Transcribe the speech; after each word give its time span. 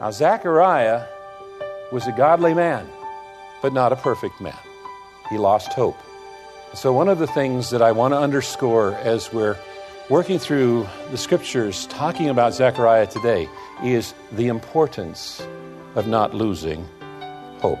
Now, 0.00 0.12
Zechariah 0.12 1.06
was 1.90 2.06
a 2.06 2.12
godly 2.12 2.54
man, 2.54 2.88
but 3.60 3.72
not 3.72 3.92
a 3.92 3.96
perfect 3.96 4.40
man. 4.40 4.56
He 5.28 5.38
lost 5.38 5.72
hope. 5.72 5.96
So, 6.72 6.92
one 6.92 7.08
of 7.08 7.18
the 7.18 7.26
things 7.26 7.70
that 7.70 7.82
I 7.82 7.90
want 7.90 8.14
to 8.14 8.18
underscore 8.18 8.94
as 8.94 9.32
we're 9.32 9.56
working 10.08 10.38
through 10.38 10.86
the 11.10 11.18
scriptures 11.18 11.86
talking 11.88 12.28
about 12.28 12.54
Zechariah 12.54 13.08
today 13.08 13.48
is 13.82 14.14
the 14.30 14.46
importance 14.46 15.44
of 15.96 16.06
not 16.06 16.32
losing 16.32 16.86
hope. 17.60 17.80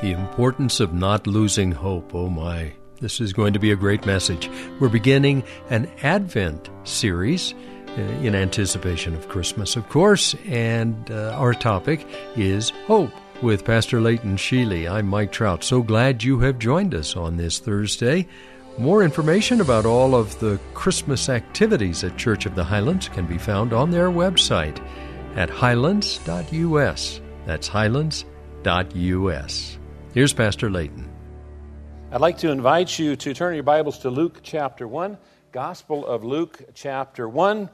The 0.00 0.12
importance 0.12 0.80
of 0.80 0.94
not 0.94 1.26
losing 1.26 1.72
hope. 1.72 2.14
Oh 2.14 2.30
my. 2.30 2.72
This 3.02 3.20
is 3.20 3.34
going 3.34 3.52
to 3.52 3.58
be 3.58 3.72
a 3.72 3.76
great 3.76 4.06
message. 4.06 4.48
We're 4.80 4.88
beginning 4.88 5.42
an 5.68 5.90
Advent 6.02 6.70
series 6.84 7.52
in 7.96 8.34
anticipation 8.34 9.14
of 9.14 9.28
Christmas, 9.28 9.76
of 9.76 9.88
course, 9.88 10.34
and 10.46 11.10
uh, 11.10 11.34
our 11.36 11.54
topic 11.54 12.06
is 12.36 12.70
hope 12.86 13.12
with 13.42 13.64
Pastor 13.64 14.00
Leighton 14.00 14.36
Sheely. 14.36 14.90
I'm 14.90 15.06
Mike 15.06 15.32
Trout. 15.32 15.64
So 15.64 15.82
glad 15.82 16.22
you 16.22 16.38
have 16.40 16.58
joined 16.58 16.94
us 16.94 17.16
on 17.16 17.36
this 17.36 17.58
Thursday. 17.58 18.26
More 18.78 19.02
information 19.02 19.60
about 19.60 19.84
all 19.84 20.14
of 20.14 20.38
the 20.38 20.58
Christmas 20.72 21.28
activities 21.28 22.04
at 22.04 22.16
Church 22.16 22.46
of 22.46 22.54
the 22.54 22.64
Highlands 22.64 23.08
can 23.08 23.26
be 23.26 23.36
found 23.36 23.72
on 23.72 23.90
their 23.90 24.08
website 24.08 24.82
at 25.36 25.50
highlands.us. 25.50 27.20
That's 27.44 27.68
highlands.us. 27.68 29.78
Here's 30.14 30.32
Pastor 30.32 30.70
Leighton. 30.70 31.10
I'd 32.10 32.20
like 32.20 32.38
to 32.38 32.50
invite 32.50 32.98
you 32.98 33.16
to 33.16 33.34
turn 33.34 33.54
your 33.54 33.62
Bibles 33.62 33.98
to 34.00 34.10
Luke 34.10 34.40
chapter 34.42 34.86
1. 34.86 35.18
Gospel 35.52 36.06
of 36.06 36.24
Luke, 36.24 36.62
chapter 36.72 37.28
1. 37.28 37.68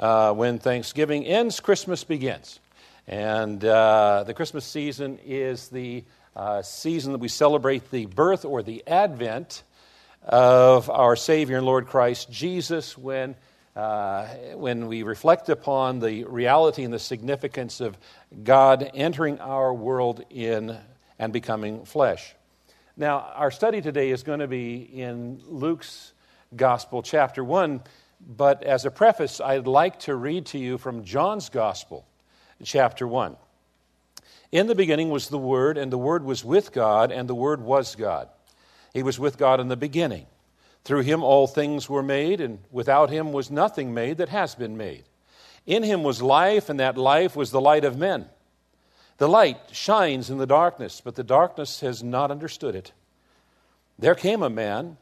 Uh, 0.00 0.32
when 0.32 0.58
Thanksgiving 0.58 1.24
ends, 1.24 1.60
Christmas 1.60 2.02
begins. 2.02 2.58
And 3.06 3.64
uh, 3.64 4.24
the 4.26 4.34
Christmas 4.34 4.64
season 4.64 5.20
is 5.24 5.68
the 5.68 6.02
uh, 6.34 6.62
season 6.62 7.12
that 7.12 7.18
we 7.18 7.28
celebrate 7.28 7.92
the 7.92 8.06
birth 8.06 8.44
or 8.44 8.64
the 8.64 8.82
advent 8.84 9.62
of 10.24 10.90
our 10.90 11.14
Savior 11.14 11.58
and 11.58 11.64
Lord 11.64 11.86
Christ 11.86 12.32
Jesus 12.32 12.98
when, 12.98 13.36
uh, 13.76 14.26
when 14.56 14.88
we 14.88 15.04
reflect 15.04 15.48
upon 15.50 16.00
the 16.00 16.24
reality 16.24 16.82
and 16.82 16.92
the 16.92 16.98
significance 16.98 17.80
of 17.80 17.96
God 18.42 18.90
entering 18.92 19.38
our 19.38 19.72
world 19.72 20.24
in 20.30 20.76
and 21.16 21.32
becoming 21.32 21.84
flesh. 21.84 22.34
Now, 22.96 23.18
our 23.36 23.52
study 23.52 23.80
today 23.80 24.10
is 24.10 24.24
going 24.24 24.40
to 24.40 24.48
be 24.48 24.78
in 24.78 25.40
Luke's 25.46 26.12
Gospel, 26.54 27.02
chapter 27.02 27.44
1. 27.44 27.80
But 28.20 28.64
as 28.64 28.84
a 28.84 28.90
preface, 28.90 29.40
I'd 29.40 29.66
like 29.66 30.00
to 30.00 30.14
read 30.14 30.46
to 30.46 30.58
you 30.58 30.78
from 30.78 31.04
John's 31.04 31.48
Gospel, 31.48 32.06
chapter 32.62 33.06
1. 33.06 33.36
In 34.52 34.66
the 34.66 34.74
beginning 34.74 35.10
was 35.10 35.28
the 35.28 35.38
Word, 35.38 35.78
and 35.78 35.92
the 35.92 35.98
Word 35.98 36.24
was 36.24 36.44
with 36.44 36.72
God, 36.72 37.12
and 37.12 37.28
the 37.28 37.34
Word 37.34 37.62
was 37.62 37.94
God. 37.94 38.28
He 38.92 39.02
was 39.02 39.18
with 39.18 39.38
God 39.38 39.60
in 39.60 39.68
the 39.68 39.76
beginning. 39.76 40.26
Through 40.82 41.02
him 41.02 41.22
all 41.22 41.46
things 41.46 41.88
were 41.88 42.02
made, 42.02 42.40
and 42.40 42.58
without 42.70 43.10
him 43.10 43.32
was 43.32 43.50
nothing 43.50 43.94
made 43.94 44.18
that 44.18 44.28
has 44.30 44.54
been 44.54 44.76
made. 44.76 45.04
In 45.66 45.82
him 45.82 46.02
was 46.02 46.20
life, 46.20 46.68
and 46.68 46.80
that 46.80 46.98
life 46.98 47.36
was 47.36 47.52
the 47.52 47.60
light 47.60 47.84
of 47.84 47.96
men. 47.96 48.26
The 49.18 49.28
light 49.28 49.58
shines 49.70 50.30
in 50.30 50.38
the 50.38 50.46
darkness, 50.46 51.00
but 51.02 51.14
the 51.14 51.22
darkness 51.22 51.80
has 51.80 52.02
not 52.02 52.30
understood 52.30 52.74
it. 52.74 52.92
There 53.98 54.14
came 54.14 54.42
a 54.42 54.50
man 54.50 54.96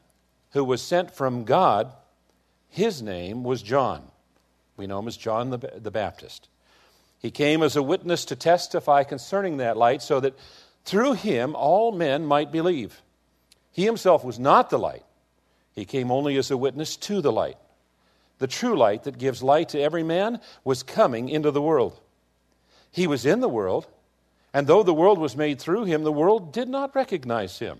who 0.51 0.63
was 0.63 0.81
sent 0.81 1.11
from 1.11 1.43
God. 1.43 1.91
His 2.69 3.01
name 3.01 3.43
was 3.43 3.61
John. 3.61 4.03
We 4.77 4.87
know 4.87 4.99
him 4.99 5.07
as 5.07 5.17
John 5.17 5.49
the, 5.49 5.57
the 5.57 5.91
Baptist. 5.91 6.47
He 7.19 7.31
came 7.31 7.61
as 7.63 7.75
a 7.75 7.83
witness 7.83 8.25
to 8.25 8.35
testify 8.35 9.03
concerning 9.03 9.57
that 9.57 9.77
light, 9.77 10.01
so 10.01 10.19
that 10.21 10.37
through 10.85 11.13
him 11.13 11.55
all 11.55 11.91
men 11.91 12.25
might 12.25 12.51
believe. 12.51 13.01
He 13.71 13.85
himself 13.85 14.23
was 14.23 14.39
not 14.39 14.69
the 14.69 14.79
light, 14.79 15.03
he 15.73 15.85
came 15.85 16.11
only 16.11 16.37
as 16.37 16.49
a 16.51 16.57
witness 16.57 16.95
to 16.97 17.21
the 17.21 17.31
light. 17.31 17.57
The 18.39 18.47
true 18.47 18.77
light 18.77 19.03
that 19.03 19.17
gives 19.17 19.43
light 19.43 19.69
to 19.69 19.81
every 19.81 20.03
man 20.03 20.39
was 20.63 20.81
coming 20.81 21.27
into 21.27 21.51
the 21.51 21.61
world. 21.61 21.99
He 22.89 23.05
was 23.05 23.25
in 23.25 23.41
the 23.41 23.49
world, 23.49 23.85
and 24.53 24.65
though 24.65 24.83
the 24.83 24.93
world 24.93 25.19
was 25.19 25.35
made 25.35 25.59
through 25.59 25.85
him, 25.85 26.03
the 26.03 26.11
world 26.11 26.53
did 26.53 26.69
not 26.69 26.95
recognize 26.95 27.59
him. 27.59 27.79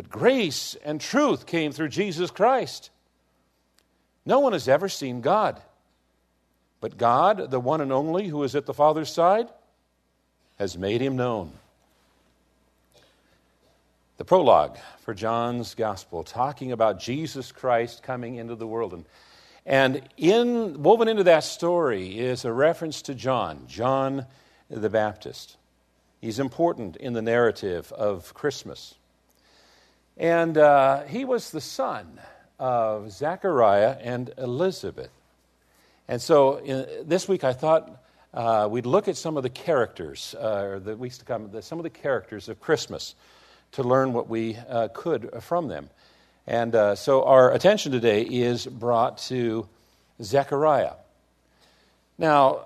but 0.00 0.08
grace 0.08 0.78
and 0.82 0.98
truth 0.98 1.44
came 1.44 1.72
through 1.72 1.90
Jesus 1.90 2.30
Christ. 2.30 2.88
No 4.24 4.40
one 4.40 4.54
has 4.54 4.66
ever 4.66 4.88
seen 4.88 5.20
God. 5.20 5.60
But 6.80 6.96
God, 6.96 7.50
the 7.50 7.60
one 7.60 7.82
and 7.82 7.92
only 7.92 8.26
who 8.26 8.42
is 8.42 8.56
at 8.56 8.64
the 8.64 8.72
Father's 8.72 9.12
side, 9.12 9.46
has 10.58 10.78
made 10.78 11.02
him 11.02 11.16
known. 11.16 11.52
The 14.16 14.24
prologue 14.24 14.78
for 15.02 15.12
John's 15.12 15.74
Gospel, 15.74 16.24
talking 16.24 16.72
about 16.72 16.98
Jesus 16.98 17.52
Christ 17.52 18.02
coming 18.02 18.36
into 18.36 18.54
the 18.54 18.66
world. 18.66 18.94
And, 18.94 19.04
and 19.66 20.00
in, 20.16 20.82
woven 20.82 21.08
into 21.08 21.24
that 21.24 21.44
story 21.44 22.18
is 22.18 22.46
a 22.46 22.52
reference 22.54 23.02
to 23.02 23.14
John, 23.14 23.66
John 23.68 24.24
the 24.70 24.88
Baptist. 24.88 25.58
He's 26.22 26.38
important 26.38 26.96
in 26.96 27.12
the 27.12 27.20
narrative 27.20 27.92
of 27.92 28.32
Christmas. 28.32 28.94
And 30.16 30.58
uh, 30.58 31.02
he 31.04 31.24
was 31.24 31.50
the 31.50 31.60
son 31.60 32.20
of 32.58 33.10
Zechariah 33.10 33.96
and 34.00 34.32
Elizabeth. 34.36 35.10
And 36.08 36.20
so 36.20 36.56
in, 36.56 37.08
this 37.08 37.28
week 37.28 37.44
I 37.44 37.52
thought 37.52 38.02
uh, 38.34 38.68
we'd 38.70 38.86
look 38.86 39.08
at 39.08 39.16
some 39.16 39.36
of 39.36 39.42
the 39.42 39.50
characters, 39.50 40.34
uh, 40.38 40.62
or 40.62 40.78
the 40.78 40.96
weeks 40.96 41.18
to 41.18 41.24
come, 41.24 41.50
the, 41.50 41.62
some 41.62 41.78
of 41.78 41.84
the 41.84 41.90
characters 41.90 42.48
of 42.48 42.60
Christmas 42.60 43.14
to 43.72 43.82
learn 43.82 44.12
what 44.12 44.28
we 44.28 44.56
uh, 44.68 44.88
could 44.92 45.30
from 45.40 45.68
them. 45.68 45.88
And 46.46 46.74
uh, 46.74 46.94
so 46.96 47.24
our 47.24 47.52
attention 47.52 47.92
today 47.92 48.22
is 48.22 48.66
brought 48.66 49.18
to 49.28 49.68
Zechariah. 50.22 50.94
Now, 52.18 52.60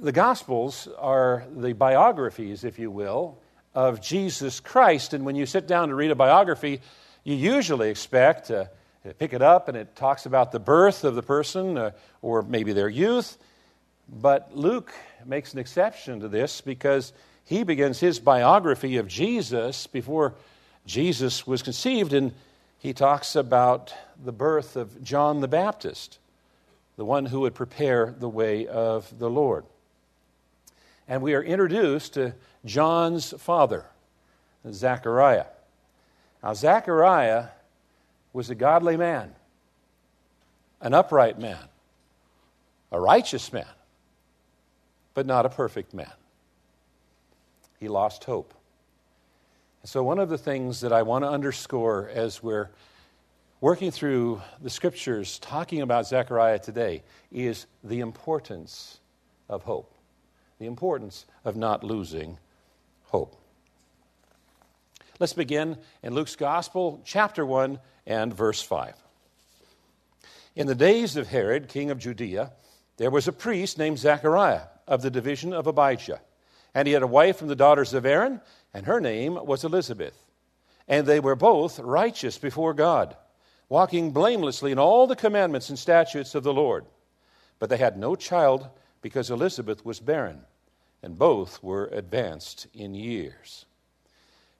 the 0.00 0.12
Gospels 0.12 0.88
are 0.98 1.44
the 1.54 1.72
biographies, 1.72 2.64
if 2.64 2.78
you 2.78 2.90
will, 2.90 3.38
of 3.76 4.00
Jesus 4.00 4.58
Christ. 4.58 5.12
And 5.12 5.24
when 5.26 5.36
you 5.36 5.44
sit 5.44 5.68
down 5.68 5.90
to 5.90 5.94
read 5.94 6.10
a 6.10 6.16
biography, 6.16 6.80
you 7.22 7.34
usually 7.34 7.90
expect 7.90 8.46
to 8.46 8.70
pick 9.18 9.34
it 9.34 9.42
up 9.42 9.68
and 9.68 9.76
it 9.76 9.94
talks 9.94 10.24
about 10.24 10.50
the 10.50 10.58
birth 10.58 11.04
of 11.04 11.14
the 11.14 11.22
person 11.22 11.76
uh, 11.76 11.90
or 12.22 12.42
maybe 12.42 12.72
their 12.72 12.88
youth. 12.88 13.36
But 14.08 14.56
Luke 14.56 14.92
makes 15.26 15.52
an 15.52 15.58
exception 15.58 16.20
to 16.20 16.28
this 16.28 16.62
because 16.62 17.12
he 17.44 17.64
begins 17.64 18.00
his 18.00 18.18
biography 18.18 18.96
of 18.96 19.08
Jesus 19.08 19.86
before 19.86 20.34
Jesus 20.86 21.46
was 21.46 21.62
conceived, 21.62 22.12
and 22.12 22.32
he 22.78 22.92
talks 22.92 23.36
about 23.36 23.92
the 24.24 24.32
birth 24.32 24.76
of 24.76 25.02
John 25.02 25.40
the 25.40 25.48
Baptist, 25.48 26.18
the 26.96 27.04
one 27.04 27.26
who 27.26 27.40
would 27.40 27.54
prepare 27.54 28.14
the 28.16 28.28
way 28.28 28.66
of 28.66 29.18
the 29.18 29.28
Lord. 29.28 29.64
And 31.08 31.22
we 31.22 31.34
are 31.34 31.42
introduced 31.42 32.14
to 32.14 32.34
John's 32.66 33.32
father, 33.38 33.86
Zechariah. 34.70 35.46
Now, 36.42 36.52
Zechariah 36.52 37.46
was 38.32 38.50
a 38.50 38.54
godly 38.54 38.96
man, 38.96 39.34
an 40.80 40.92
upright 40.92 41.38
man, 41.38 41.68
a 42.90 43.00
righteous 43.00 43.52
man, 43.52 43.68
but 45.14 45.26
not 45.26 45.46
a 45.46 45.48
perfect 45.48 45.94
man. 45.94 46.12
He 47.78 47.88
lost 47.88 48.24
hope. 48.24 48.52
And 49.82 49.88
so, 49.88 50.02
one 50.02 50.18
of 50.18 50.28
the 50.28 50.38
things 50.38 50.80
that 50.80 50.92
I 50.92 51.02
want 51.02 51.24
to 51.24 51.28
underscore 51.28 52.10
as 52.12 52.42
we're 52.42 52.70
working 53.60 53.90
through 53.90 54.42
the 54.60 54.70
scriptures 54.70 55.38
talking 55.38 55.82
about 55.82 56.06
Zechariah 56.06 56.58
today 56.58 57.02
is 57.30 57.66
the 57.84 58.00
importance 58.00 58.98
of 59.48 59.62
hope, 59.62 59.94
the 60.58 60.66
importance 60.66 61.26
of 61.44 61.56
not 61.56 61.84
losing 61.84 62.38
hope. 63.16 63.40
Let's 65.18 65.32
begin 65.32 65.78
in 66.02 66.12
Luke's 66.12 66.36
Gospel, 66.36 67.00
chapter 67.02 67.46
1 67.46 67.78
and 68.06 68.34
verse 68.34 68.60
5. 68.60 68.92
In 70.54 70.66
the 70.66 70.74
days 70.74 71.16
of 71.16 71.28
Herod, 71.28 71.70
king 71.70 71.90
of 71.90 71.98
Judea, 71.98 72.52
there 72.98 73.10
was 73.10 73.26
a 73.26 73.32
priest 73.32 73.78
named 73.78 73.98
Zechariah 73.98 74.64
of 74.86 75.00
the 75.00 75.10
division 75.10 75.54
of 75.54 75.66
Abijah. 75.66 76.20
And 76.74 76.86
he 76.86 76.92
had 76.92 77.02
a 77.02 77.06
wife 77.06 77.38
from 77.38 77.48
the 77.48 77.56
daughters 77.56 77.94
of 77.94 78.04
Aaron, 78.04 78.42
and 78.74 78.84
her 78.84 79.00
name 79.00 79.34
was 79.46 79.64
Elizabeth. 79.64 80.22
And 80.86 81.06
they 81.06 81.18
were 81.18 81.36
both 81.36 81.78
righteous 81.78 82.36
before 82.36 82.74
God, 82.74 83.16
walking 83.70 84.10
blamelessly 84.10 84.72
in 84.72 84.78
all 84.78 85.06
the 85.06 85.16
commandments 85.16 85.70
and 85.70 85.78
statutes 85.78 86.34
of 86.34 86.42
the 86.42 86.52
Lord. 86.52 86.84
But 87.60 87.70
they 87.70 87.78
had 87.78 87.96
no 87.96 88.14
child 88.14 88.68
because 89.00 89.30
Elizabeth 89.30 89.86
was 89.86 90.00
barren, 90.00 90.42
and 91.06 91.16
both 91.16 91.62
were 91.62 91.86
advanced 91.92 92.66
in 92.74 92.92
years. 92.92 93.64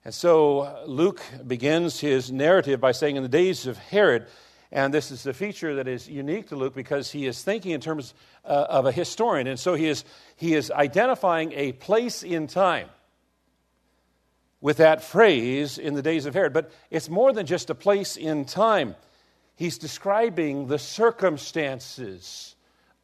And 0.05 0.13
so 0.13 0.81
Luke 0.87 1.21
begins 1.45 1.99
his 1.99 2.31
narrative 2.31 2.79
by 2.79 2.93
saying, 2.93 3.17
In 3.17 3.23
the 3.23 3.27
days 3.27 3.67
of 3.67 3.77
Herod, 3.77 4.27
and 4.71 4.93
this 4.93 5.11
is 5.11 5.25
a 5.25 5.33
feature 5.33 5.75
that 5.75 5.89
is 5.89 6.07
unique 6.07 6.47
to 6.47 6.55
Luke 6.55 6.73
because 6.73 7.11
he 7.11 7.25
is 7.25 7.43
thinking 7.43 7.71
in 7.71 7.81
terms 7.81 8.13
uh, 8.45 8.65
of 8.69 8.85
a 8.85 8.93
historian. 8.93 9.45
And 9.47 9.59
so 9.59 9.73
he 9.73 9.87
is, 9.87 10.05
he 10.37 10.53
is 10.53 10.71
identifying 10.71 11.51
a 11.51 11.73
place 11.73 12.23
in 12.23 12.47
time 12.47 12.87
with 14.61 14.77
that 14.77 15.03
phrase 15.03 15.77
in 15.77 15.95
the 15.95 16.01
days 16.01 16.25
of 16.25 16.33
Herod. 16.33 16.53
But 16.53 16.71
it's 16.89 17.09
more 17.09 17.33
than 17.33 17.45
just 17.45 17.69
a 17.69 17.75
place 17.75 18.15
in 18.15 18.45
time, 18.45 18.95
he's 19.57 19.77
describing 19.77 20.67
the 20.67 20.79
circumstances 20.79 22.55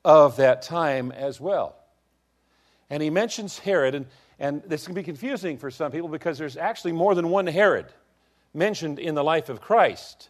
of 0.06 0.38
that 0.38 0.62
time 0.62 1.12
as 1.12 1.42
well. 1.42 1.82
And 2.94 3.01
he 3.01 3.10
mentions 3.10 3.57
Herod, 3.57 3.95
and 3.95 4.06
and 4.40 4.62
this 4.63 4.86
can 4.86 4.94
be 4.94 5.04
confusing 5.04 5.57
for 5.57 5.72
some 5.72 5.92
people 5.92 6.10
because 6.10 6.38
there's 6.38 6.57
actually 6.57 6.92
more 6.92 7.16
than 7.16 7.30
one 7.30 7.48
Herod 7.48 7.86
mentioned 8.54 9.00
in 9.00 9.16
the 9.16 9.24
life 9.24 9.50
of 9.50 9.62
Christ. 9.62 10.30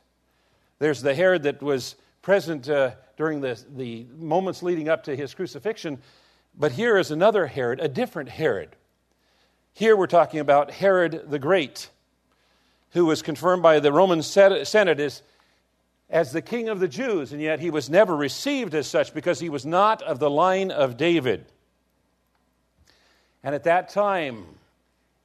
There's 0.80 1.02
the 1.02 1.16
Herod 1.16 1.44
that 1.44 1.62
was 1.62 1.96
present 2.22 2.70
uh, 2.70 2.92
during 3.18 3.42
the, 3.42 3.60
the 3.76 4.06
moments 4.16 4.62
leading 4.62 4.88
up 4.88 5.06
to 5.06 5.16
his 5.16 5.34
crucifixion, 5.34 6.00
but 6.56 6.72
here 6.72 6.98
is 6.98 7.12
another 7.12 7.48
Herod, 7.48 7.80
a 7.80 7.88
different 7.88 8.30
Herod. 8.30 8.76
Here 9.74 9.96
we're 9.96 10.08
talking 10.08 10.40
about 10.40 10.72
Herod 10.72 11.26
the 11.30 11.40
Great, 11.40 11.90
who 12.92 13.06
was 13.06 13.22
confirmed 13.22 13.64
by 13.64 13.80
the 13.80 13.92
Roman 13.92 14.22
Senate 14.22 15.00
as, 15.00 15.22
as 16.10 16.32
the 16.32 16.42
king 16.42 16.70
of 16.70 16.80
the 16.80 16.88
Jews, 16.88 17.34
and 17.34 17.42
yet 17.42 17.60
he 17.60 17.72
was 17.72 17.90
never 17.90 18.16
received 18.16 18.76
as 18.76 18.88
such 18.88 19.14
because 19.14 19.40
he 19.40 19.50
was 19.50 19.66
not 19.66 20.02
of 20.04 20.20
the 20.20 20.30
line 20.30 20.70
of 20.70 20.98
David. 20.98 21.46
And 23.44 23.54
at 23.54 23.66
that 23.66 23.90
time 23.90 24.46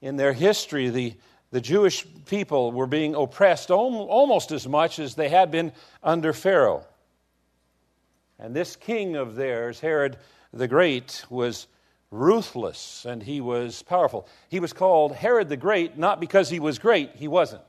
in 0.00 0.16
their 0.16 0.32
history, 0.32 0.90
the, 0.90 1.14
the 1.50 1.60
Jewish 1.60 2.06
people 2.26 2.72
were 2.72 2.86
being 2.86 3.14
oppressed 3.14 3.70
almost 3.70 4.50
as 4.52 4.66
much 4.66 4.98
as 4.98 5.14
they 5.14 5.28
had 5.28 5.50
been 5.50 5.72
under 6.02 6.32
Pharaoh. 6.32 6.84
And 8.38 8.54
this 8.54 8.76
king 8.76 9.16
of 9.16 9.34
theirs, 9.34 9.80
Herod 9.80 10.16
the 10.52 10.68
Great, 10.68 11.24
was 11.28 11.66
ruthless 12.10 13.04
and 13.04 13.22
he 13.22 13.40
was 13.40 13.82
powerful. 13.82 14.28
He 14.48 14.60
was 14.60 14.72
called 14.72 15.12
Herod 15.12 15.48
the 15.48 15.56
Great 15.56 15.98
not 15.98 16.20
because 16.20 16.48
he 16.48 16.60
was 16.60 16.78
great, 16.78 17.16
he 17.16 17.28
wasn't, 17.28 17.62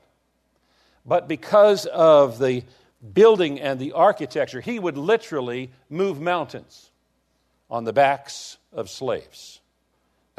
but 1.04 1.28
because 1.28 1.86
of 1.86 2.38
the 2.38 2.64
building 3.12 3.60
and 3.60 3.78
the 3.78 3.92
architecture. 3.92 4.60
He 4.60 4.78
would 4.78 4.96
literally 4.96 5.70
move 5.88 6.20
mountains 6.20 6.90
on 7.70 7.84
the 7.84 7.92
backs 7.92 8.56
of 8.72 8.90
slaves. 8.90 9.59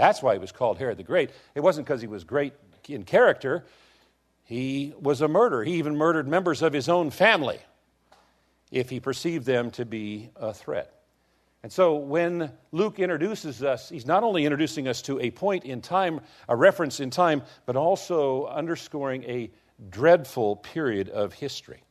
That's 0.02 0.24
why 0.24 0.34
he 0.34 0.40
was 0.40 0.52
called 0.52 0.80
Herod 0.80 0.98
the 0.98 1.04
Great. 1.04 1.30
It 1.54 1.60
wasn't 1.60 1.86
because 1.86 2.02
he 2.02 2.08
was 2.08 2.24
great 2.24 2.54
in 2.90 3.04
character, 3.04 3.66
he 4.44 4.96
was 5.00 5.22
a 5.22 5.28
murderer. 5.28 5.64
He 5.64 5.74
even 5.74 5.96
murdered 5.96 6.28
members 6.28 6.64
of 6.64 6.74
his 6.74 6.90
own 6.90 7.12
family 7.12 7.60
if 8.72 8.90
he 8.90 9.00
perceived 9.00 9.46
them 9.46 9.70
to 9.72 9.86
be 9.86 10.32
a 10.36 10.56
threat. 10.56 10.92
And 11.62 11.72
so 11.72 11.98
when 11.98 12.52
Luke 12.72 12.98
introduces 12.98 13.62
us, 13.62 13.90
he's 13.90 14.08
not 14.08 14.24
only 14.24 14.44
introducing 14.44 14.88
us 14.88 15.04
to 15.04 15.20
a 15.20 15.30
point 15.30 15.66
in 15.66 15.82
time, 15.82 16.22
a 16.50 16.56
reference 16.56 17.00
in 17.00 17.12
time, 17.12 17.44
but 17.68 17.76
also 17.76 18.48
underscoring 18.48 19.24
a 19.26 19.52
dreadful 19.92 20.56
period 20.56 21.10
of 21.10 21.34
history. 21.34 21.84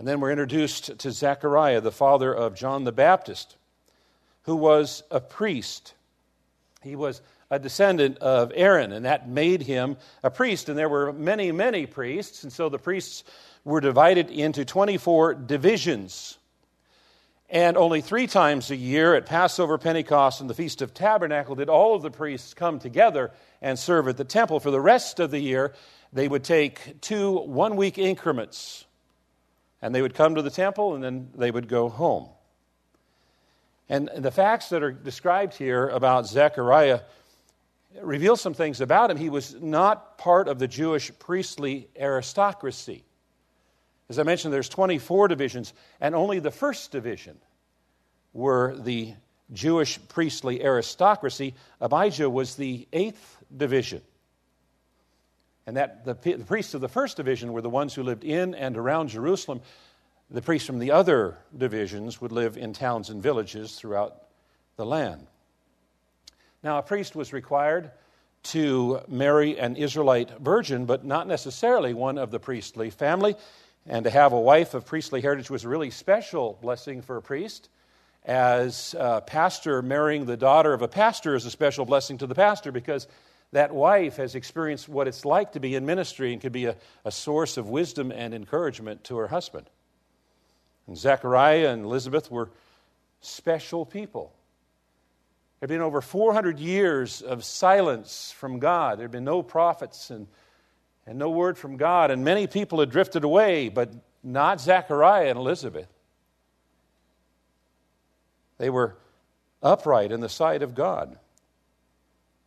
And 0.00 0.08
then 0.08 0.18
we're 0.18 0.32
introduced 0.32 0.98
to 0.98 1.12
Zechariah, 1.12 1.80
the 1.80 1.92
father 1.92 2.34
of 2.34 2.56
John 2.56 2.82
the 2.82 2.90
Baptist, 2.90 3.56
who 4.42 4.56
was 4.56 5.04
a 5.12 5.20
priest 5.20 5.94
he 6.82 6.96
was 6.96 7.20
a 7.50 7.58
descendant 7.58 8.18
of 8.18 8.52
Aaron, 8.54 8.92
and 8.92 9.04
that 9.04 9.28
made 9.28 9.62
him 9.62 9.96
a 10.22 10.30
priest. 10.30 10.68
And 10.68 10.78
there 10.78 10.88
were 10.88 11.12
many, 11.12 11.52
many 11.52 11.86
priests, 11.86 12.42
and 12.42 12.52
so 12.52 12.68
the 12.68 12.78
priests 12.78 13.24
were 13.64 13.80
divided 13.80 14.30
into 14.30 14.64
24 14.64 15.34
divisions. 15.34 16.38
And 17.48 17.76
only 17.76 18.00
three 18.00 18.26
times 18.26 18.70
a 18.70 18.76
year 18.76 19.14
at 19.14 19.26
Passover, 19.26 19.76
Pentecost, 19.76 20.40
and 20.40 20.48
the 20.48 20.54
Feast 20.54 20.80
of 20.80 20.94
Tabernacle 20.94 21.54
did 21.54 21.68
all 21.68 21.94
of 21.94 22.00
the 22.00 22.10
priests 22.10 22.54
come 22.54 22.78
together 22.78 23.30
and 23.60 23.78
serve 23.78 24.08
at 24.08 24.16
the 24.16 24.24
temple. 24.24 24.58
For 24.58 24.70
the 24.70 24.80
rest 24.80 25.20
of 25.20 25.30
the 25.30 25.38
year, 25.38 25.74
they 26.12 26.28
would 26.28 26.44
take 26.44 27.00
two 27.02 27.38
one 27.40 27.76
week 27.76 27.98
increments, 27.98 28.86
and 29.82 29.94
they 29.94 30.00
would 30.00 30.14
come 30.14 30.34
to 30.36 30.42
the 30.42 30.50
temple 30.50 30.94
and 30.94 31.04
then 31.04 31.30
they 31.34 31.50
would 31.50 31.68
go 31.68 31.88
home. 31.88 32.28
And 33.92 34.08
the 34.16 34.30
facts 34.30 34.70
that 34.70 34.82
are 34.82 34.90
described 34.90 35.52
here 35.52 35.86
about 35.86 36.26
Zechariah 36.26 37.00
reveal 38.00 38.36
some 38.36 38.54
things 38.54 38.80
about 38.80 39.10
him. 39.10 39.18
He 39.18 39.28
was 39.28 39.54
not 39.60 40.16
part 40.16 40.48
of 40.48 40.58
the 40.58 40.66
Jewish 40.66 41.12
priestly 41.18 41.88
aristocracy. 41.94 43.04
As 44.08 44.18
I 44.18 44.22
mentioned, 44.22 44.54
there's 44.54 44.70
24 44.70 45.28
divisions, 45.28 45.74
and 46.00 46.14
only 46.14 46.38
the 46.38 46.50
first 46.50 46.90
division 46.90 47.36
were 48.32 48.74
the 48.78 49.12
Jewish 49.52 49.98
priestly 50.08 50.64
aristocracy. 50.64 51.54
Abijah 51.78 52.30
was 52.30 52.56
the 52.56 52.88
eighth 52.94 53.44
division. 53.54 54.00
And 55.66 55.76
that 55.76 56.06
the, 56.06 56.14
the 56.14 56.44
priests 56.46 56.72
of 56.72 56.80
the 56.80 56.88
first 56.88 57.18
division 57.18 57.52
were 57.52 57.60
the 57.60 57.68
ones 57.68 57.92
who 57.92 58.02
lived 58.02 58.24
in 58.24 58.54
and 58.54 58.78
around 58.78 59.08
Jerusalem. 59.08 59.60
The 60.32 60.40
priests 60.40 60.66
from 60.66 60.78
the 60.78 60.92
other 60.92 61.36
divisions 61.54 62.22
would 62.22 62.32
live 62.32 62.56
in 62.56 62.72
towns 62.72 63.10
and 63.10 63.22
villages 63.22 63.74
throughout 63.74 64.16
the 64.76 64.86
land. 64.86 65.26
Now, 66.62 66.78
a 66.78 66.82
priest 66.82 67.14
was 67.14 67.34
required 67.34 67.90
to 68.44 69.00
marry 69.08 69.58
an 69.58 69.76
Israelite 69.76 70.30
virgin, 70.40 70.86
but 70.86 71.04
not 71.04 71.28
necessarily 71.28 71.92
one 71.92 72.16
of 72.16 72.30
the 72.30 72.40
priestly 72.40 72.88
family. 72.88 73.36
And 73.86 74.04
to 74.04 74.10
have 74.10 74.32
a 74.32 74.40
wife 74.40 74.72
of 74.72 74.86
priestly 74.86 75.20
heritage 75.20 75.50
was 75.50 75.64
a 75.64 75.68
really 75.68 75.90
special 75.90 76.58
blessing 76.62 77.02
for 77.02 77.18
a 77.18 77.22
priest. 77.22 77.68
As 78.24 78.94
a 78.98 79.20
pastor 79.20 79.82
marrying 79.82 80.24
the 80.24 80.38
daughter 80.38 80.72
of 80.72 80.80
a 80.80 80.88
pastor 80.88 81.34
is 81.34 81.44
a 81.44 81.50
special 81.50 81.84
blessing 81.84 82.16
to 82.18 82.26
the 82.26 82.34
pastor 82.34 82.72
because 82.72 83.06
that 83.52 83.74
wife 83.74 84.16
has 84.16 84.34
experienced 84.34 84.88
what 84.88 85.08
it's 85.08 85.26
like 85.26 85.52
to 85.52 85.60
be 85.60 85.74
in 85.74 85.84
ministry 85.84 86.32
and 86.32 86.40
could 86.40 86.52
be 86.52 86.64
a, 86.64 86.76
a 87.04 87.12
source 87.12 87.58
of 87.58 87.68
wisdom 87.68 88.10
and 88.10 88.32
encouragement 88.32 89.04
to 89.04 89.18
her 89.18 89.28
husband. 89.28 89.68
And 90.86 90.96
Zechariah 90.96 91.70
and 91.70 91.84
Elizabeth 91.84 92.30
were 92.30 92.50
special 93.20 93.86
people. 93.86 94.32
There 95.60 95.68
had 95.68 95.74
been 95.74 95.80
over 95.80 96.00
400 96.00 96.58
years 96.58 97.22
of 97.22 97.44
silence 97.44 98.32
from 98.36 98.58
God. 98.58 98.98
There 98.98 99.04
had 99.04 99.12
been 99.12 99.24
no 99.24 99.42
prophets 99.42 100.10
and, 100.10 100.26
and 101.06 101.18
no 101.18 101.30
word 101.30 101.56
from 101.56 101.76
God, 101.76 102.10
and 102.10 102.24
many 102.24 102.46
people 102.46 102.80
had 102.80 102.90
drifted 102.90 103.22
away, 103.22 103.68
but 103.68 103.92
not 104.24 104.60
Zechariah 104.60 105.28
and 105.28 105.38
Elizabeth. 105.38 105.88
They 108.58 108.70
were 108.70 108.96
upright 109.62 110.12
in 110.12 110.20
the 110.20 110.28
sight 110.28 110.62
of 110.62 110.74
God. 110.74 111.16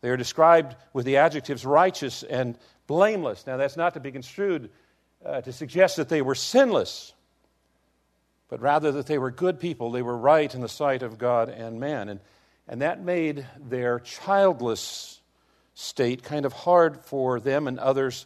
They 0.02 0.10
are 0.10 0.18
described 0.18 0.76
with 0.94 1.06
the 1.06 1.18
adjectives 1.18 1.66
righteous 1.66 2.22
and 2.24 2.58
blameless. 2.86 3.48
Now, 3.48 3.58
that's 3.58 3.78
not 3.78 3.96
to 3.96 4.00
be 4.00 4.12
construed 4.12 4.70
uh, 5.26 5.42
to 5.42 5.52
suggest 5.52 5.98
that 5.98 6.10
they 6.10 6.22
were 6.22 6.36
sinless, 6.36 7.14
but 8.50 8.62
rather 8.62 8.92
that 8.92 9.08
they 9.08 9.18
were 9.18 9.32
good 9.32 9.60
people. 9.60 9.92
They 9.92 10.02
were 10.02 10.18
right 10.18 10.54
in 10.54 10.62
the 10.62 10.70
sight 10.70 11.04
of 11.04 11.18
God 11.18 11.50
and 11.50 11.80
man. 11.80 12.10
And, 12.10 12.20
and 12.68 12.82
that 12.82 13.04
made 13.04 13.46
their 13.60 14.00
childless 14.00 15.20
state 15.74 16.24
kind 16.24 16.46
of 16.46 16.54
hard 16.54 17.02
for 17.06 17.40
them 17.40 17.68
and 17.68 17.80
others 17.80 18.26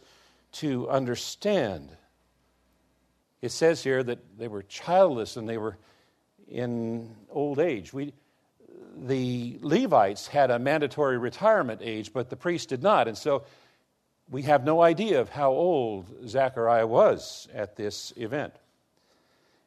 to 0.52 0.88
understand. 0.88 1.90
It 3.42 3.52
says 3.52 3.82
here 3.82 4.02
that 4.02 4.38
they 4.38 4.48
were 4.48 4.62
childless 4.62 5.36
and 5.36 5.48
they 5.48 5.58
were 5.58 5.78
in 6.48 7.14
old 7.30 7.58
age. 7.58 7.92
We, 7.92 8.12
the 8.96 9.58
Levites 9.62 10.26
had 10.26 10.50
a 10.50 10.58
mandatory 10.58 11.16
retirement 11.16 11.80
age, 11.82 12.12
but 12.12 12.28
the 12.28 12.36
priests 12.36 12.66
did 12.66 12.82
not. 12.82 13.08
And 13.08 13.16
so 13.16 13.44
we 14.28 14.42
have 14.42 14.64
no 14.64 14.82
idea 14.82 15.20
of 15.20 15.28
how 15.28 15.50
old 15.50 16.28
Zechariah 16.28 16.86
was 16.86 17.48
at 17.54 17.76
this 17.76 18.12
event. 18.16 18.54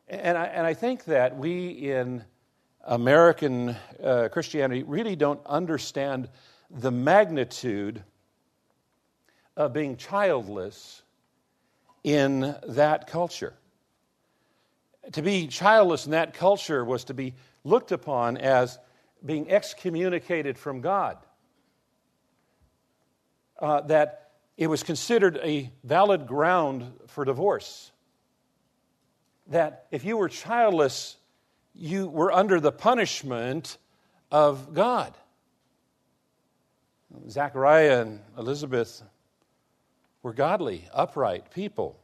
And 0.07 0.37
I, 0.37 0.45
and 0.45 0.65
I 0.65 0.73
think 0.73 1.05
that 1.05 1.37
we 1.37 1.67
in 1.69 2.23
American 2.83 3.75
uh, 4.03 4.27
Christianity 4.31 4.83
really 4.83 5.15
don't 5.15 5.39
understand 5.45 6.29
the 6.69 6.91
magnitude 6.91 8.03
of 9.55 9.71
being 9.71 9.95
childless 9.95 11.01
in 12.03 12.55
that 12.67 13.07
culture. 13.07 13.53
To 15.13 15.21
be 15.21 15.47
childless 15.47 16.05
in 16.05 16.11
that 16.11 16.33
culture 16.33 16.83
was 16.83 17.05
to 17.05 17.13
be 17.13 17.33
looked 17.63 17.91
upon 17.91 18.37
as 18.37 18.77
being 19.25 19.49
excommunicated 19.49 20.57
from 20.57 20.81
God. 20.81 21.17
Uh, 23.59 23.81
that 23.81 24.31
it 24.57 24.67
was 24.67 24.83
considered 24.83 25.39
a 25.41 25.71
valid 25.83 26.27
ground 26.27 26.91
for 27.07 27.23
divorce. 27.23 27.92
That 29.47 29.87
if 29.91 30.05
you 30.05 30.17
were 30.17 30.29
childless, 30.29 31.17
you 31.75 32.07
were 32.07 32.31
under 32.31 32.59
the 32.59 32.71
punishment 32.71 33.77
of 34.31 34.73
God. 34.73 35.13
Zachariah 37.29 38.01
and 38.01 38.19
Elizabeth 38.37 39.03
were 40.23 40.33
godly, 40.33 40.87
upright 40.93 41.51
people. 41.51 41.99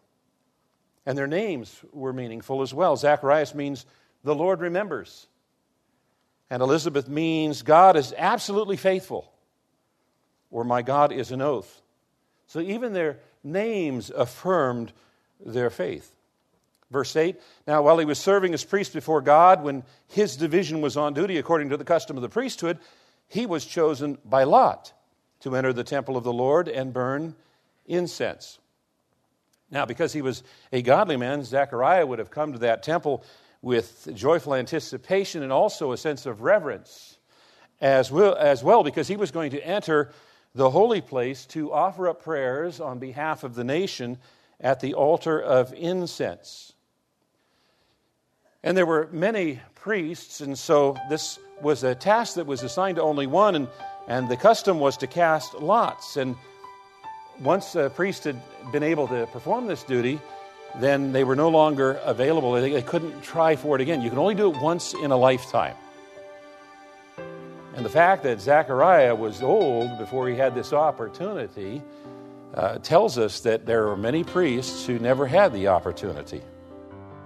And 1.06 1.18
their 1.18 1.28
names 1.28 1.76
were 1.92 2.14
meaningful 2.14 2.62
as 2.62 2.74
well. 2.74 2.96
Zacharias 2.96 3.56
means 3.56 3.86
the 4.24 4.36
Lord 4.36 4.60
remembers. 4.60 5.28
And 6.50 6.62
Elizabeth 6.62 7.08
means 7.08 7.62
God 7.62 7.96
is 7.96 8.14
absolutely 8.18 8.78
faithful, 8.78 9.32
or 10.52 10.64
my 10.64 10.82
God 10.82 11.12
is 11.12 11.32
an 11.32 11.42
oath. 11.42 11.82
So 12.48 12.60
even 12.60 12.94
their 12.94 13.20
names 13.44 14.10
affirmed 14.10 14.92
their 15.44 15.70
faith. 15.70 16.16
Verse 16.92 17.16
8 17.16 17.40
Now, 17.68 17.82
while 17.82 17.98
he 17.98 18.06
was 18.06 18.20
serving 18.20 18.54
as 18.54 18.64
priest 18.64 18.94
before 18.94 19.22
God, 19.22 19.64
when 19.64 19.84
his 20.08 20.36
division 20.36 20.82
was 20.82 20.98
on 20.98 21.14
duty 21.14 21.38
according 21.38 21.70
to 21.70 21.78
the 21.78 21.86
custom 21.86 22.16
of 22.16 22.22
the 22.22 22.30
priesthood, 22.30 22.80
he 23.28 23.46
was 23.46 23.66
chosen 23.66 24.18
by 24.26 24.44
lot 24.44 24.94
to 25.42 25.56
enter 25.56 25.72
the 25.72 25.84
temple 25.84 26.18
of 26.18 26.24
the 26.24 26.34
Lord 26.34 26.68
and 26.68 26.92
burn 26.94 27.36
incense. 27.86 28.60
Now, 29.72 29.86
because 29.86 30.14
he 30.14 30.22
was 30.22 30.44
a 30.72 30.82
godly 30.82 31.16
man, 31.16 31.44
Zechariah 31.44 32.06
would 32.06 32.20
have 32.20 32.32
come 32.32 32.54
to 32.54 32.60
that 32.60 32.82
temple 32.82 33.24
with 33.62 34.10
joyful 34.16 34.56
anticipation 34.56 35.44
and 35.44 35.52
also 35.52 35.92
a 35.92 35.98
sense 35.98 36.26
of 36.26 36.42
reverence 36.42 37.18
as 37.82 38.12
well, 38.12 38.36
as 38.36 38.64
well 38.64 38.84
because 38.84 39.08
he 39.08 39.16
was 39.16 39.32
going 39.32 39.52
to 39.52 39.66
enter 39.66 40.12
the 40.56 40.70
holy 40.70 41.02
place 41.02 41.46
to 41.46 41.72
offer 41.72 42.08
up 42.10 42.24
prayers 42.24 42.80
on 42.80 43.00
behalf 43.00 43.44
of 43.44 43.54
the 43.56 43.64
nation 43.64 44.18
at 44.60 44.80
the 44.80 44.96
altar 44.96 45.40
of 45.40 45.74
incense. 45.74 46.74
And 48.64 48.76
there 48.76 48.86
were 48.86 49.08
many 49.12 49.62
priests, 49.76 50.42
and 50.42 50.58
so 50.58 50.98
this 51.10 51.40
was 51.62 51.84
a 51.84 51.96
task 51.96 52.36
that 52.36 52.46
was 52.46 52.62
assigned 52.62 52.98
to 52.98 53.02
only 53.02 53.26
one, 53.26 53.56
and, 53.56 53.68
and 54.08 54.28
the 54.28 54.36
custom 54.36 54.80
was 54.80 54.98
to 54.98 55.08
cast 55.08 55.54
lots. 55.56 56.18
And 56.18 56.36
once 57.40 57.76
a 57.76 57.90
priest 57.90 58.26
had 58.26 58.42
been 58.72 58.84
able 58.84 59.08
to 59.08 59.28
perform 59.28 59.68
this 59.68 59.84
duty, 59.84 60.20
then 60.78 61.14
they 61.14 61.24
were 61.24 61.38
no 61.38 61.50
longer 61.50 61.94
available. 62.04 62.52
They, 62.52 62.82
couldn't 62.82 63.22
try 63.22 63.56
for 63.56 63.76
it 63.76 63.82
again. 63.82 64.02
You 64.02 64.10
can 64.10 64.20
only 64.20 64.36
do 64.36 64.52
it 64.52 64.62
once 64.62 64.94
in 64.94 65.12
a 65.12 65.18
lifetime. 65.18 65.76
And 67.76 67.86
the 67.86 67.90
fact 67.90 68.24
that 68.24 68.42
Zechariah 68.42 69.16
was 69.16 69.42
old 69.42 69.98
before 69.98 70.28
he 70.28 70.36
had 70.36 70.54
this 70.54 70.74
opportunity 70.74 71.82
uh, 72.56 72.80
tells 72.80 73.18
us 73.18 73.40
that 73.42 73.66
there 73.66 73.88
are 73.88 73.96
many 73.96 74.24
priests 74.24 74.86
who 74.86 75.00
never 75.00 75.26
had 75.26 75.54
the 75.54 75.70
opportunity. 75.70 76.42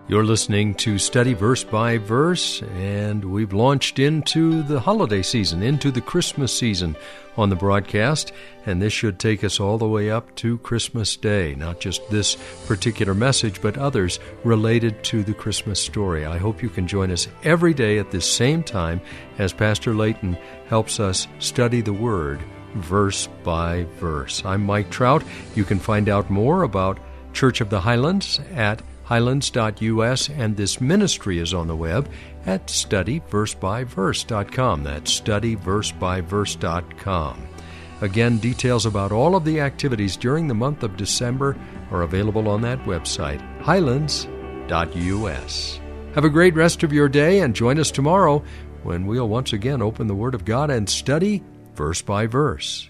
You're 0.05 0.25
listening 0.25 0.75
to 0.75 0.97
Study 0.97 1.33
Verse 1.33 1.63
by 1.63 1.97
Verse, 1.97 2.61
and 2.75 3.23
we've 3.23 3.53
launched 3.53 3.99
into 3.99 4.61
the 4.61 4.81
holiday 4.81 5.21
season, 5.21 5.63
into 5.63 5.91
the 5.91 6.01
Christmas 6.01 6.51
season 6.51 6.97
on 7.37 7.49
the 7.49 7.55
broadcast, 7.55 8.33
and 8.65 8.81
this 8.81 8.91
should 8.91 9.17
take 9.17 9.45
us 9.45 9.61
all 9.61 9.77
the 9.77 9.87
way 9.87 10.11
up 10.11 10.35
to 10.35 10.57
Christmas 10.57 11.15
Day. 11.15 11.55
Not 11.55 11.79
just 11.79 12.01
this 12.09 12.35
particular 12.67 13.13
message, 13.13 13.61
but 13.61 13.77
others 13.77 14.19
related 14.43 15.05
to 15.05 15.23
the 15.23 15.33
Christmas 15.33 15.81
story. 15.81 16.25
I 16.25 16.37
hope 16.37 16.61
you 16.61 16.69
can 16.69 16.85
join 16.85 17.09
us 17.09 17.29
every 17.45 17.73
day 17.73 17.97
at 17.97 18.11
this 18.11 18.29
same 18.29 18.61
time 18.61 18.99
as 19.37 19.53
Pastor 19.53 19.93
Layton 19.93 20.37
helps 20.67 20.99
us 20.99 21.29
study 21.39 21.79
the 21.79 21.93
Word 21.93 22.41
verse 22.75 23.29
by 23.45 23.85
verse. 23.99 24.43
I'm 24.43 24.65
Mike 24.65 24.89
Trout. 24.89 25.23
You 25.55 25.63
can 25.63 25.79
find 25.79 26.09
out 26.09 26.29
more 26.29 26.63
about 26.63 26.99
Church 27.31 27.61
of 27.61 27.69
the 27.69 27.79
Highlands 27.79 28.41
at 28.53 28.81
highlands.us, 29.13 30.29
and 30.29 30.57
this 30.57 30.81
ministry 30.81 31.37
is 31.37 31.53
on 31.53 31.67
the 31.67 31.75
web 31.75 32.09
at 32.47 32.65
studyversebyverse.com. 32.65 34.83
That's 34.83 35.21
studyversebyverse.com. 35.21 37.47
Again, 38.01 38.39
details 38.39 38.87
about 38.87 39.11
all 39.11 39.35
of 39.35 39.45
the 39.45 39.59
activities 39.59 40.17
during 40.17 40.47
the 40.47 40.55
month 40.55 40.81
of 40.81 40.97
December 40.97 41.55
are 41.91 42.01
available 42.01 42.49
on 42.49 42.63
that 42.63 42.83
website, 42.85 43.39
highlands.us. 43.61 45.79
Have 46.15 46.25
a 46.25 46.29
great 46.29 46.55
rest 46.55 46.81
of 46.81 46.91
your 46.91 47.07
day 47.07 47.41
and 47.41 47.55
join 47.55 47.77
us 47.77 47.91
tomorrow 47.91 48.43
when 48.81 49.05
we'll 49.05 49.29
once 49.29 49.53
again 49.53 49.83
open 49.83 50.07
the 50.07 50.15
Word 50.15 50.33
of 50.33 50.43
God 50.43 50.71
and 50.71 50.89
study 50.89 51.43
verse 51.75 52.01
by 52.01 52.25
verse. 52.25 52.89